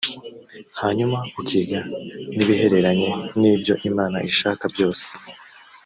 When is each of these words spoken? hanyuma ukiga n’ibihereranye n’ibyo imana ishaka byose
hanyuma 0.81 1.17
ukiga 1.39 1.79
n’ibihereranye 2.35 3.09
n’ibyo 3.41 3.73
imana 3.89 4.17
ishaka 4.29 4.63
byose 4.73 5.05